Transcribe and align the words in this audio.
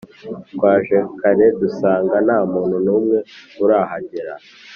Twaje 0.53 0.97
kare 1.19 1.45
dusanga 1.59 2.15
ntamuntu 2.25 2.75
numwe 2.85 3.17
urahagera 3.63 4.33